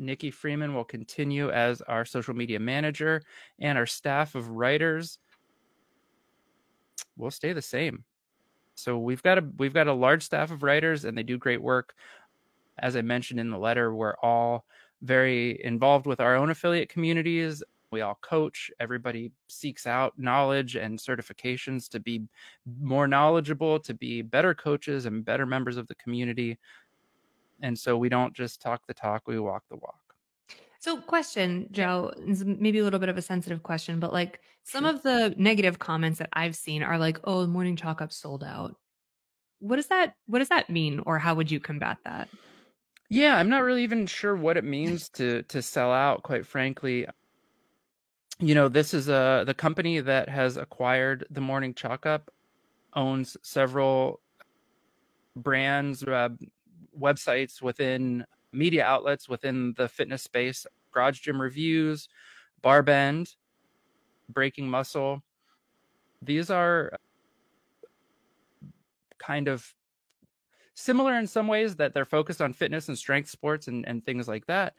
Nikki 0.00 0.30
Freeman 0.30 0.74
will 0.74 0.84
continue 0.84 1.50
as 1.50 1.80
our 1.82 2.04
social 2.04 2.34
media 2.34 2.58
manager, 2.58 3.22
and 3.58 3.78
our 3.78 3.86
staff 3.86 4.34
of 4.34 4.48
writers 4.48 5.18
will 7.16 7.30
stay 7.30 7.52
the 7.52 7.62
same. 7.62 8.04
So 8.74 8.98
we've 8.98 9.22
got 9.22 9.38
a 9.38 9.44
we've 9.58 9.74
got 9.74 9.86
a 9.88 9.92
large 9.92 10.22
staff 10.22 10.50
of 10.50 10.62
writers, 10.62 11.04
and 11.04 11.16
they 11.16 11.22
do 11.22 11.38
great 11.38 11.62
work. 11.62 11.94
As 12.78 12.96
I 12.96 13.02
mentioned 13.02 13.38
in 13.38 13.50
the 13.50 13.58
letter, 13.58 13.94
we're 13.94 14.16
all 14.22 14.64
very 15.02 15.62
involved 15.64 16.06
with 16.06 16.20
our 16.20 16.36
own 16.36 16.50
affiliate 16.50 16.88
communities 16.88 17.62
we 17.90 18.02
all 18.02 18.18
coach 18.20 18.70
everybody 18.78 19.32
seeks 19.48 19.86
out 19.86 20.16
knowledge 20.16 20.76
and 20.76 20.98
certifications 20.98 21.88
to 21.88 21.98
be 21.98 22.22
more 22.80 23.08
knowledgeable 23.08 23.80
to 23.80 23.94
be 23.94 24.22
better 24.22 24.54
coaches 24.54 25.06
and 25.06 25.24
better 25.24 25.46
members 25.46 25.76
of 25.76 25.86
the 25.88 25.94
community 25.96 26.58
and 27.62 27.78
so 27.78 27.96
we 27.96 28.08
don't 28.08 28.34
just 28.34 28.60
talk 28.60 28.86
the 28.86 28.94
talk 28.94 29.22
we 29.26 29.38
walk 29.38 29.64
the 29.70 29.76
walk 29.76 29.96
so, 30.82 30.98
question, 30.98 31.68
Joe, 31.72 32.10
maybe 32.16 32.78
a 32.78 32.84
little 32.84 33.00
bit 33.00 33.10
of 33.10 33.18
a 33.18 33.22
sensitive 33.22 33.62
question, 33.62 34.00
but 34.00 34.14
like 34.14 34.40
some 34.62 34.84
Sure. 34.84 34.94
of 34.94 35.02
the 35.02 35.34
negative 35.36 35.78
comments 35.78 36.18
that 36.20 36.30
I've 36.32 36.56
seen 36.56 36.82
are 36.82 36.96
like, 36.96 37.18
"Oh, 37.24 37.46
morning 37.46 37.76
chalk 37.76 38.00
up 38.00 38.10
sold 38.10 38.42
out." 38.42 38.76
What 39.58 39.76
does 39.76 39.88
that 39.88 40.14
what 40.24 40.38
does 40.38 40.48
that 40.48 40.70
mean 40.70 41.02
or 41.04 41.18
how 41.18 41.34
would 41.34 41.50
you 41.50 41.60
combat 41.60 41.98
that? 42.04 42.30
yeah 43.10 43.36
i'm 43.36 43.48
not 43.48 43.62
really 43.62 43.82
even 43.82 44.06
sure 44.06 44.36
what 44.36 44.56
it 44.56 44.64
means 44.64 45.08
to 45.10 45.42
to 45.44 45.60
sell 45.60 45.92
out 45.92 46.22
quite 46.22 46.46
frankly 46.46 47.06
you 48.38 48.54
know 48.54 48.68
this 48.68 48.94
is 48.94 49.08
a 49.08 49.42
the 49.46 49.54
company 49.54 50.00
that 50.00 50.28
has 50.28 50.56
acquired 50.56 51.26
the 51.30 51.40
morning 51.40 51.74
chalk 51.74 52.06
up 52.06 52.30
owns 52.94 53.36
several 53.42 54.20
brands 55.36 56.02
uh, 56.04 56.28
websites 57.00 57.62
within 57.62 58.24
media 58.52 58.84
outlets 58.84 59.28
within 59.28 59.74
the 59.76 59.88
fitness 59.88 60.22
space 60.22 60.66
garage 60.92 61.20
gym 61.20 61.40
reviews 61.40 62.08
barbend 62.62 63.34
breaking 64.28 64.68
muscle. 64.68 65.22
These 66.22 66.50
are 66.50 66.98
kind 69.18 69.48
of 69.48 69.74
similar 70.74 71.14
in 71.18 71.26
some 71.26 71.46
ways 71.46 71.76
that 71.76 71.94
they're 71.94 72.04
focused 72.04 72.40
on 72.40 72.52
fitness 72.52 72.88
and 72.88 72.96
strength 72.96 73.28
sports 73.28 73.68
and, 73.68 73.86
and 73.86 74.04
things 74.04 74.28
like 74.28 74.46
that. 74.46 74.74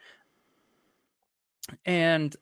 And 1.85 2.35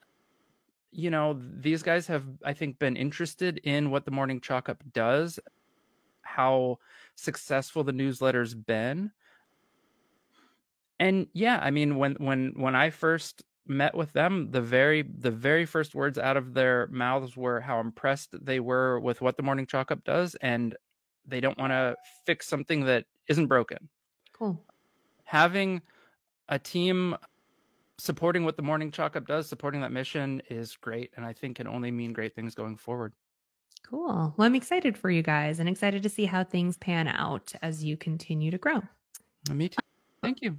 you 0.92 1.12
know 1.12 1.40
these 1.60 1.84
guys 1.84 2.08
have 2.08 2.24
i 2.44 2.52
think 2.52 2.80
been 2.80 2.96
interested 2.98 3.60
in 3.60 3.92
what 3.92 4.06
the 4.06 4.12
morning 4.12 4.42
chalk 4.42 4.70
up 4.70 4.84
does 4.92 5.40
how 6.24 6.80
successful 7.16 7.84
the 7.84 7.92
newsletter's 7.92 8.56
been 8.56 9.12
and 11.00 11.28
yeah 11.34 11.60
i 11.62 11.70
mean 11.72 11.98
when 11.98 12.14
when 12.16 12.54
when 12.56 12.76
i 12.76 12.90
first 12.90 13.44
met 13.68 13.96
with 13.96 14.12
them 14.14 14.50
the 14.52 14.62
very 14.62 15.04
the 15.04 15.32
very 15.32 15.66
first 15.66 15.94
words 15.94 16.18
out 16.18 16.36
of 16.38 16.54
their 16.54 16.88
mouths 16.88 17.38
were 17.38 17.62
how 17.62 17.80
impressed 17.80 18.30
they 18.44 18.60
were 18.60 19.00
with 19.00 19.22
what 19.22 19.38
the 19.38 19.44
morning 19.44 19.66
chalk 19.66 19.92
up 19.92 20.04
does 20.04 20.36
and 20.42 20.76
they 21.26 21.40
don't 21.40 21.58
want 21.60 21.72
to 21.72 21.96
fix 22.26 22.48
something 22.48 22.86
that 22.86 23.06
isn't 23.28 23.48
broken 23.48 23.88
Cool. 24.34 24.60
having 25.24 25.82
a 26.48 26.58
team 26.58 27.16
supporting 28.00 28.44
what 28.46 28.56
the 28.56 28.64
morning 28.64 28.92
chalk 28.92 29.16
up 29.16 29.28
does 29.28 29.48
supporting 29.48 29.82
that 29.82 29.92
mission 29.92 30.42
is 30.50 30.76
great 30.78 31.12
and 31.16 31.26
i 31.26 31.34
think 31.34 31.58
can 31.58 31.68
only 31.68 31.92
mean 31.92 32.14
great 32.14 32.34
things 32.36 32.56
going 32.56 32.76
forward 32.78 33.14
Cool. 33.84 34.36
Well, 34.38 34.46
I'm 34.46 34.56
excited 34.56 34.98
for 34.98 35.10
you 35.10 35.24
guys 35.24 35.60
and 35.60 35.68
excited 35.68 36.04
to 36.04 36.10
see 36.10 36.26
how 36.26 36.44
things 36.44 36.78
pan 36.78 37.08
out 37.08 37.54
as 37.64 37.84
you 37.84 37.98
continue 37.98 38.52
to 38.52 38.58
grow. 38.58 38.82
me 39.52 39.70
too 39.70 39.78
thank 40.22 40.42
you 40.42 40.58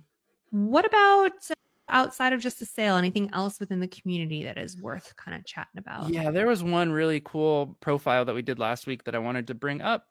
What 0.51 0.85
about 0.85 1.33
outside 1.89 2.33
of 2.33 2.41
just 2.41 2.59
the 2.59 2.67
sale? 2.67 2.97
Anything 2.97 3.31
else 3.33 3.61
within 3.61 3.81
the 3.81 3.89
community 3.89 4.45
that 4.45 4.59
is 4.59 4.81
worth 4.81 5.15
kind 5.17 5.37
of 5.37 5.45
chatting 5.45 5.79
about? 5.79 6.11
Yeah, 6.11 6.31
there 6.31 6.47
was 6.47 6.63
one 6.63 6.93
really 6.93 7.21
cool 7.25 7.77
profile 7.81 8.25
that 8.25 8.35
we 8.35 8.43
did 8.43 8.59
last 8.59 8.87
week 8.87 9.05
that 9.05 9.15
I 9.15 9.19
wanted 9.19 9.47
to 9.49 9.55
bring 9.55 9.81
up. 9.81 10.09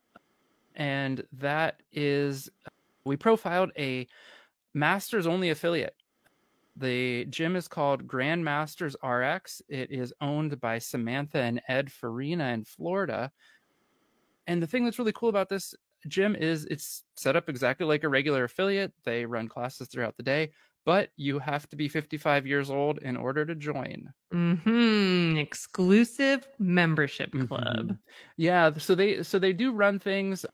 And 0.75 1.23
that 1.33 1.81
is 1.91 2.49
we 3.05 3.17
profiled 3.17 3.71
a 3.77 4.07
masters 4.73 5.27
only 5.27 5.49
affiliate. 5.49 5.95
The 6.77 7.25
gym 7.25 7.57
is 7.57 7.67
called 7.67 8.07
Grandmasters 8.07 8.95
RX. 9.03 9.61
It 9.67 9.91
is 9.91 10.13
owned 10.21 10.61
by 10.61 10.79
Samantha 10.79 11.39
and 11.39 11.61
Ed 11.67 11.91
Farina 11.91 12.49
in 12.49 12.63
Florida. 12.63 13.31
And 14.47 14.63
the 14.63 14.67
thing 14.67 14.85
that's 14.85 14.97
really 14.97 15.11
cool 15.11 15.29
about 15.29 15.49
this 15.49 15.75
gym 16.07 16.35
is 16.35 16.65
it's 16.65 17.03
set 17.15 17.35
up 17.35 17.49
exactly 17.49 17.85
like 17.85 18.03
a 18.03 18.09
regular 18.09 18.43
affiliate. 18.45 18.93
They 19.03 19.25
run 19.25 19.47
classes 19.47 19.87
throughout 19.87 20.17
the 20.17 20.23
day, 20.23 20.53
but 20.85 21.11
you 21.15 21.39
have 21.39 21.67
to 21.69 21.75
be 21.75 21.89
55 21.89 22.47
years 22.47 22.69
old 22.69 22.99
in 22.99 23.17
order 23.17 23.45
to 23.45 23.55
join. 23.55 24.13
hmm 24.31 25.35
Exclusive 25.37 26.47
membership 26.59 27.31
Mhm. 27.33 27.47
club. 27.47 27.97
Yeah, 28.37 28.73
so 28.77 28.95
they 28.95 29.23
so 29.23 29.39
they 29.39 29.53
do 29.53 29.71
run 29.71 29.99
things 29.99 30.45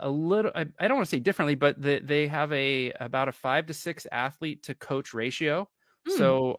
a 0.00 0.08
little 0.10 0.52
I, 0.54 0.66
I 0.78 0.86
don't 0.88 0.96
want 0.98 1.06
to 1.08 1.16
say 1.16 1.20
differently, 1.20 1.54
but 1.56 1.80
they, 1.80 1.98
they 2.00 2.28
have 2.28 2.52
a 2.52 2.92
about 2.92 3.28
a 3.28 3.32
5 3.32 3.66
to 3.66 3.74
6 3.74 4.06
athlete 4.12 4.62
to 4.64 4.74
coach 4.74 5.12
ratio. 5.12 5.68
Hmm. 6.06 6.16
So 6.16 6.56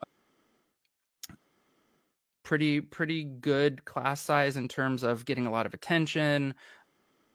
pretty 2.43 2.81
pretty 2.81 3.23
good 3.25 3.83
class 3.85 4.21
size 4.21 4.57
in 4.57 4.67
terms 4.67 5.03
of 5.03 5.25
getting 5.25 5.45
a 5.45 5.51
lot 5.51 5.65
of 5.65 5.73
attention 5.73 6.55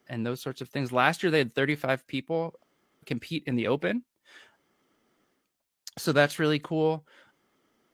and 0.09 0.25
those 0.25 0.41
sorts 0.41 0.61
of 0.61 0.69
things. 0.69 0.93
Last 0.93 1.23
year 1.23 1.31
they 1.31 1.39
had 1.39 1.55
35 1.55 2.07
people 2.07 2.59
compete 3.07 3.45
in 3.47 3.57
the 3.57 3.69
open. 3.69 4.05
So 5.99 6.13
that's 6.13 6.39
really 6.39 6.59
cool. 6.59 7.07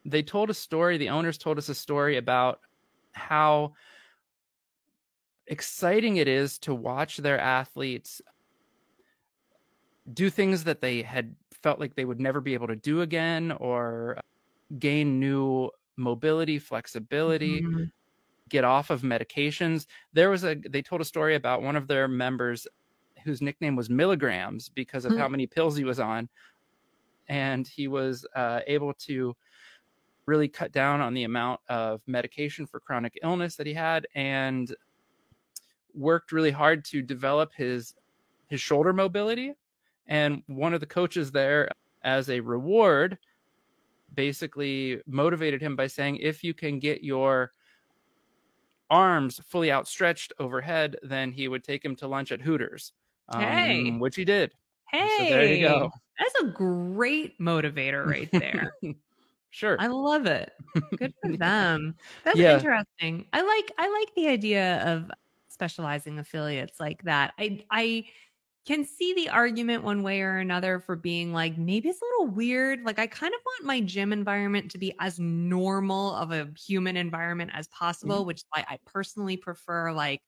They 0.04 0.22
told 0.22 0.50
a 0.50 0.54
story, 0.54 0.96
the 0.96 1.10
owners 1.10 1.36
told 1.38 1.58
us 1.58 1.68
a 1.68 1.74
story 1.74 2.16
about 2.16 2.60
how 3.12 3.74
exciting 5.46 6.16
it 6.16 6.28
is 6.28 6.58
to 6.60 6.74
watch 6.74 7.16
their 7.18 7.38
athletes 7.38 8.22
do 10.12 10.30
things 10.30 10.64
that 10.64 10.80
they 10.80 11.02
had 11.02 11.34
felt 11.62 11.78
like 11.78 11.94
they 11.94 12.04
would 12.04 12.20
never 12.20 12.40
be 12.40 12.54
able 12.54 12.66
to 12.68 12.76
do 12.76 13.02
again 13.02 13.52
or 13.52 14.18
gain 14.78 15.20
new 15.20 15.70
mobility, 15.96 16.58
flexibility, 16.58 17.62
Mhm. 17.62 17.90
Get 18.50 18.64
off 18.64 18.90
of 18.90 19.02
medications. 19.02 19.86
There 20.12 20.30
was 20.30 20.44
a 20.44 20.54
they 20.54 20.82
told 20.82 21.00
a 21.00 21.04
story 21.04 21.36
about 21.36 21.62
one 21.62 21.76
of 21.76 21.86
their 21.86 22.08
members 22.08 22.66
whose 23.24 23.40
nickname 23.40 23.76
was 23.76 23.88
milligrams 23.88 24.68
because 24.68 25.04
of 25.04 25.16
how 25.16 25.28
many 25.28 25.46
pills 25.46 25.76
he 25.76 25.84
was 25.84 26.00
on 26.00 26.28
and 27.28 27.66
he 27.68 27.86
was 27.86 28.26
uh, 28.34 28.60
able 28.66 28.92
to 28.94 29.36
really 30.26 30.48
cut 30.48 30.72
down 30.72 31.00
on 31.00 31.14
the 31.14 31.24
amount 31.24 31.60
of 31.68 32.02
medication 32.06 32.66
for 32.66 32.80
chronic 32.80 33.18
illness 33.22 33.56
that 33.56 33.66
he 33.66 33.74
had 33.74 34.06
and 34.14 34.74
worked 35.94 36.32
really 36.32 36.50
hard 36.50 36.84
to 36.84 37.02
develop 37.02 37.52
his 37.54 37.94
his 38.48 38.60
shoulder 38.60 38.92
mobility 38.92 39.54
and 40.06 40.42
one 40.46 40.74
of 40.74 40.80
the 40.80 40.86
coaches 40.86 41.30
there 41.30 41.68
as 42.02 42.30
a 42.30 42.40
reward 42.40 43.18
basically 44.14 45.00
motivated 45.06 45.60
him 45.60 45.76
by 45.76 45.86
saying 45.86 46.16
if 46.16 46.42
you 46.42 46.52
can 46.52 46.78
get 46.78 47.04
your 47.04 47.52
arms 48.90 49.40
fully 49.46 49.72
outstretched 49.72 50.32
overhead 50.38 50.96
then 51.02 51.32
he 51.32 51.48
would 51.48 51.64
take 51.64 51.84
him 51.84 51.96
to 51.96 52.08
lunch 52.08 52.32
at 52.32 52.40
hooters 52.42 52.92
um, 53.28 53.68
Hey. 53.68 54.00
which 54.00 54.16
he 54.16 54.24
did 54.24 54.54
Hey, 54.90 55.08
so 55.08 55.24
there 55.24 55.44
you 55.46 55.58
go 55.58 55.90
That's 56.18 56.34
a 56.42 56.48
great 56.52 57.38
motivator 57.40 58.06
right 58.08 58.30
there. 58.38 58.76
sure 59.50 59.78
I 59.78 59.86
love 59.88 60.26
it. 60.26 60.52
Good 60.96 61.12
for 61.20 61.30
them. 61.38 61.96
That's 62.24 62.42
Yeah. 62.42 62.62
interesting. 62.62 63.28
I 63.32 63.40
like 63.42 63.72
I 63.78 63.88
like 63.88 64.14
the 64.14 64.28
idea 64.28 64.82
of 64.86 65.10
specializing 65.48 66.18
affiliates 66.18 66.78
like 66.80 67.02
that. 67.04 67.34
I 67.38 67.64
I 67.70 68.06
can 68.66 68.84
see 68.84 69.14
the 69.14 69.28
argument 69.28 69.82
one 69.82 70.02
way 70.02 70.20
or 70.20 70.36
another 70.36 70.80
for 70.80 70.94
being 70.94 71.32
like 71.32 71.56
maybe 71.56 71.88
it's 71.88 72.00
a 72.00 72.04
little 72.04 72.34
weird. 72.34 72.84
Like 72.84 72.98
I 72.98 73.06
kind 73.06 73.32
of 73.32 73.40
want 73.44 73.64
my 73.64 73.80
gym 73.80 74.12
environment 74.12 74.70
to 74.72 74.78
be 74.78 74.94
as 75.00 75.18
normal 75.18 76.14
of 76.14 76.30
a 76.30 76.48
human 76.58 76.96
environment 76.96 77.52
as 77.54 77.68
possible, 77.68 78.18
mm-hmm. 78.18 78.26
which 78.26 78.42
I, 78.54 78.64
I 78.68 78.78
personally 78.86 79.36
prefer 79.36 79.92
like 79.92 80.20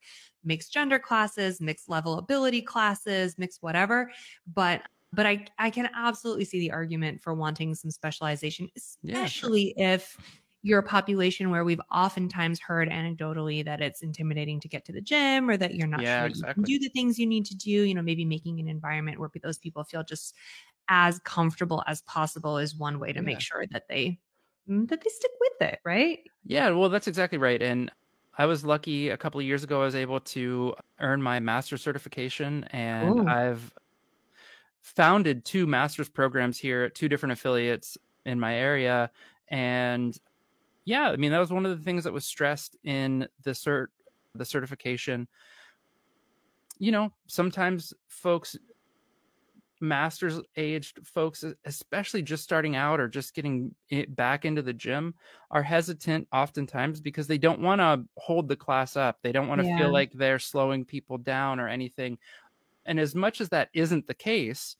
mixed 0.44 0.72
gender 0.72 0.98
classes, 0.98 1.60
mixed 1.60 1.88
level 1.88 2.18
ability 2.18 2.62
classes, 2.62 3.36
mixed 3.38 3.62
whatever. 3.62 4.10
But 4.52 4.82
but 5.12 5.26
I 5.26 5.44
I 5.58 5.70
can 5.70 5.90
absolutely 5.94 6.46
see 6.46 6.60
the 6.60 6.72
argument 6.72 7.20
for 7.20 7.34
wanting 7.34 7.74
some 7.74 7.90
specialization, 7.90 8.70
Yeah, 9.02 9.14
sure. 9.14 9.24
especially 9.24 9.74
if 9.76 10.16
you're 10.62 10.78
a 10.80 10.82
population 10.82 11.50
where 11.50 11.64
we've 11.64 11.80
oftentimes 11.92 12.60
heard 12.60 12.88
anecdotally 12.88 13.64
that 13.64 13.80
it's 13.80 14.02
intimidating 14.02 14.60
to 14.60 14.68
get 14.68 14.84
to 14.86 14.92
the 14.92 15.00
gym 15.00 15.50
or 15.50 15.56
that 15.56 15.74
you're 15.74 15.88
not 15.88 16.06
Yeah, 16.06 16.06
sure 16.06 16.28
that 16.28 16.38
you 16.38 16.46
can 16.54 16.62
do 16.62 16.78
the 16.78 16.88
things 16.90 17.18
you 17.18 17.26
need 17.26 17.44
to 17.46 17.56
do. 17.56 17.70
You 17.70 17.94
know, 17.94 18.02
maybe 18.02 18.24
making 18.24 18.60
an 18.60 18.68
environment 18.68 19.18
where 19.18 19.30
those 19.42 19.58
people 19.58 19.84
feel 19.84 20.04
just 20.04 20.34
as 20.88 21.18
comfortable 21.20 21.82
as 21.86 22.02
possible 22.02 22.58
is 22.58 22.76
one 22.76 22.98
way 23.00 23.12
to 23.12 23.22
Yeah. 23.22 23.22
make 23.22 23.40
sure 23.40 23.66
that 23.72 23.88
they 23.88 24.20
mm, 24.68 24.88
that 24.88 25.02
they 25.02 25.10
stick 25.10 25.32
with 25.40 25.68
it, 25.70 25.80
right? 25.84 26.20
Yeah, 26.44 26.70
well, 26.70 26.88
that's 26.88 27.06
exactly 27.08 27.38
right. 27.38 27.62
And 27.62 27.90
I 28.34 28.46
was 28.46 28.64
lucky 28.64 29.08
a 29.10 29.16
couple 29.16 29.40
of 29.40 29.46
years 29.46 29.62
ago, 29.64 29.82
I 29.82 29.84
was 29.84 29.94
able 29.94 30.20
to 30.20 30.74
earn 30.98 31.22
my 31.22 31.38
master's 31.40 31.82
certification, 31.82 32.64
and 32.64 33.20
Cool. 33.20 33.36
I've 33.36 33.72
founded 34.80 35.44
two 35.44 35.66
master's 35.66 36.08
programs 36.08 36.58
here 36.58 36.84
at 36.84 36.94
two 36.94 37.08
different 37.08 37.32
affiliates 37.32 37.96
in 38.24 38.40
my 38.40 38.54
area. 38.54 39.10
And 39.48 40.16
yeah, 40.84 41.10
I 41.10 41.16
mean, 41.16 41.30
that 41.32 41.38
was 41.38 41.52
one 41.52 41.66
of 41.66 41.76
the 41.76 41.84
things 41.84 42.04
that 42.04 42.12
was 42.12 42.24
stressed 42.24 42.76
in 42.84 43.28
the 43.44 43.52
cert, 43.52 43.86
the 44.34 44.44
certification. 44.44 45.28
You 46.78 46.92
know, 46.92 47.12
sometimes 47.28 47.92
folks, 48.08 48.56
masters 49.80 50.40
aged 50.56 51.04
folks, 51.04 51.44
especially 51.64 52.22
just 52.22 52.44
starting 52.44 52.76
out 52.76 53.00
or 53.00 53.08
just 53.08 53.34
getting 53.34 53.74
it 53.90 54.14
back 54.14 54.44
into 54.44 54.62
the 54.62 54.72
gym, 54.72 55.14
are 55.50 55.62
hesitant 55.62 56.28
oftentimes 56.32 57.00
because 57.00 57.26
they 57.26 57.38
don't 57.38 57.60
want 57.60 57.80
to 57.80 58.04
hold 58.16 58.48
the 58.48 58.56
class 58.56 58.96
up. 58.96 59.18
They 59.22 59.32
don't 59.32 59.48
want 59.48 59.60
to 59.60 59.66
Yeah. 59.66 59.76
feel 59.78 59.92
like 59.92 60.12
they're 60.12 60.38
slowing 60.38 60.84
people 60.84 61.18
down 61.18 61.58
or 61.60 61.68
anything. 61.68 62.18
And 62.84 62.98
as 63.00 63.14
much 63.14 63.40
as 63.40 63.48
that 63.50 63.70
isn't 63.74 64.06
the 64.06 64.14
case, 64.14 64.76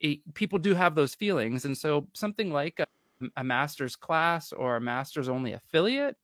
it, 0.00 0.20
people 0.34 0.58
do 0.58 0.74
have 0.74 0.94
those 0.94 1.14
feelings. 1.14 1.64
And 1.64 1.76
so 1.76 2.08
something 2.14 2.52
like 2.52 2.78
a, 2.80 2.86
a 3.36 3.44
master's 3.44 3.96
class 3.96 4.52
or 4.52 4.76
a 4.76 4.80
master's 4.80 5.28
only 5.28 5.52
affiliate, 5.52 6.16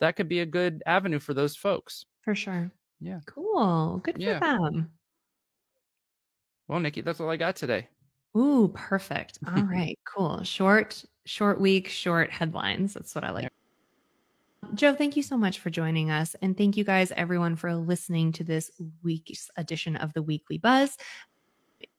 that 0.00 0.16
could 0.16 0.28
be 0.28 0.40
a 0.40 0.46
good 0.46 0.82
avenue 0.86 1.18
for 1.18 1.34
those 1.34 1.56
folks. 1.56 2.04
For 2.22 2.34
sure. 2.34 2.70
Yeah. 3.00 3.20
Cool. 3.26 3.98
Good 4.04 4.16
Yeah. 4.18 4.38
for 4.38 4.70
them. 4.70 4.90
Well, 6.68 6.80
Niki, 6.80 7.04
that's 7.04 7.20
all 7.20 7.30
I 7.30 7.36
got 7.36 7.56
today. 7.56 7.88
Ooh, 8.36 8.70
perfect. 8.74 9.38
All 9.46 9.62
right, 9.64 9.98
cool. 10.04 10.42
Short, 10.42 11.02
short 11.24 11.60
week, 11.60 11.88
short 11.88 12.30
headlines. 12.30 12.94
That's 12.94 13.14
what 13.14 13.24
I 13.24 13.30
like. 13.30 13.48
Joe, 14.74 14.94
thank 14.94 15.16
you 15.16 15.22
so 15.22 15.36
much 15.36 15.60
for 15.60 15.70
joining 15.70 16.10
us. 16.10 16.34
And 16.42 16.56
thank 16.56 16.76
you 16.76 16.82
guys, 16.82 17.12
everyone, 17.12 17.54
for 17.54 17.74
listening 17.74 18.32
to 18.32 18.44
this 18.44 18.70
week's 19.02 19.48
edition 19.56 19.94
of 19.96 20.12
the 20.12 20.22
Weekly 20.22 20.58
Buzz. 20.58 20.96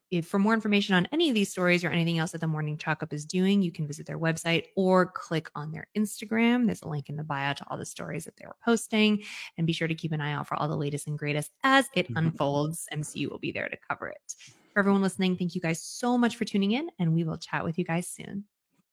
If 0.09 0.25
for 0.27 0.39
more 0.39 0.53
information 0.53 0.95
on 0.95 1.07
any 1.11 1.27
of 1.29 1.35
these 1.35 1.49
stories 1.51 1.83
or 1.83 1.89
anything 1.89 2.17
else 2.17 2.31
that 2.31 2.39
the 2.41 2.47
Morning 2.47 2.77
Chalk 2.77 3.03
Up 3.03 3.11
is 3.11 3.25
doing, 3.25 3.61
you 3.61 3.71
can 3.73 3.87
visit 3.87 4.05
their 4.05 4.17
website 4.19 4.67
or 4.75 5.05
click 5.11 5.49
on 5.53 5.71
their 5.71 5.87
Instagram. 5.97 6.65
There's 6.65 6.81
a 6.81 6.87
link 6.87 7.09
in 7.09 7.17
the 7.17 7.23
bio 7.25 7.53
to 7.53 7.65
all 7.69 7.77
the 7.77 7.85
stories 7.85 8.23
that 8.25 8.35
they're 8.37 8.55
posting. 8.63 9.23
And 9.57 9.67
be 9.67 9.73
sure 9.73 9.87
to 9.87 9.95
keep 9.95 10.13
an 10.13 10.21
eye 10.21 10.31
out 10.31 10.47
for 10.47 10.55
all 10.55 10.67
the 10.69 10.77
latest 10.77 11.07
and 11.07 11.19
greatest 11.19 11.51
as 11.63 11.89
it 11.93 12.07
Mhm. 12.09 12.17
unfolds. 12.17 12.87
MCU 12.91 13.29
will 13.29 13.39
be 13.39 13.51
there 13.51 13.67
to 13.69 13.77
cover 13.89 14.07
it. 14.07 14.35
For 14.73 14.79
everyone 14.79 15.01
listening, 15.01 15.35
thank 15.37 15.55
you 15.55 15.61
guys 15.61 15.81
so 15.83 16.17
much 16.17 16.37
for 16.37 16.45
tuning 16.45 16.71
in, 16.71 16.89
and 16.99 17.13
we 17.13 17.23
will 17.25 17.37
chat 17.37 17.63
with 17.65 17.77
you 17.77 17.83
guys 17.83 18.07
soon. 18.07 18.45